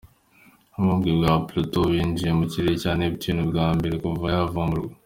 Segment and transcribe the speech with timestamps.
[0.77, 4.93] Umubumbe wa Pluto winjiye mu kirere cya Neptune bwa mbere kuva yavumburwa.